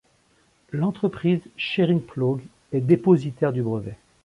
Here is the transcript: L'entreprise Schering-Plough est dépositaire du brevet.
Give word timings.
L'entreprise 0.71 1.41
Schering-Plough 1.57 2.41
est 2.71 2.81
dépositaire 2.81 3.53
du 3.53 3.61
brevet. 3.61 3.99